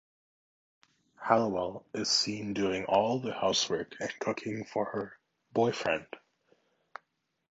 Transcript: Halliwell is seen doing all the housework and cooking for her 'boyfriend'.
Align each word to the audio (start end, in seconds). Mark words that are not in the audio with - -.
Halliwell 1.21 1.85
is 1.93 2.09
seen 2.09 2.55
doing 2.55 2.85
all 2.85 3.19
the 3.19 3.31
housework 3.33 3.93
and 3.99 4.09
cooking 4.17 4.63
for 4.65 4.85
her 4.85 5.19
'boyfriend'. 5.53 6.15